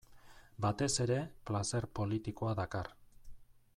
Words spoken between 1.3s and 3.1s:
plazer politikoa dakar.